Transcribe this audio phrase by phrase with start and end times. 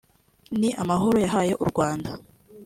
[0.59, 2.09] ni amahoro yahaye u Rwanda